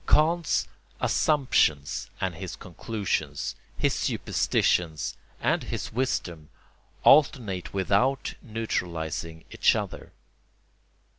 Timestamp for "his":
2.33-2.55, 3.77-3.93, 5.65-5.91